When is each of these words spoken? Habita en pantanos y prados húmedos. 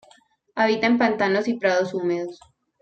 Habita 0.55 0.87
en 0.87 0.97
pantanos 0.97 1.47
y 1.47 1.53
prados 1.59 1.93
húmedos. 1.93 2.39